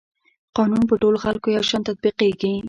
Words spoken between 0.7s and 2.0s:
په ټولو خلکو یو شان